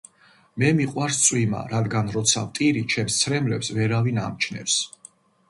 "მე 0.61 0.69
მიყვარს 0.77 1.19
წვიმა 1.25 1.59
რადგან 1.73 2.09
როცა 2.15 2.43
ვტირი 2.47 2.83
ჩემს 2.95 3.19
ცრემლებს 3.27 3.71
ვერავინ 3.79 4.21
ამჩნევს" 4.25 4.81